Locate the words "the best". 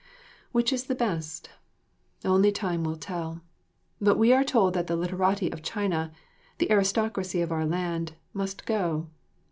0.85-1.51